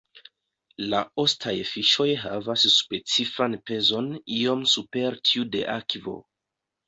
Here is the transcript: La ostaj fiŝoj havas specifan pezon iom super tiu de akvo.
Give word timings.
La 0.93 0.99
ostaj 1.23 1.51
fiŝoj 1.71 2.07
havas 2.21 2.63
specifan 2.77 3.57
pezon 3.71 4.09
iom 4.37 4.63
super 4.73 5.21
tiu 5.31 5.45
de 5.57 5.61
akvo. 5.77 6.15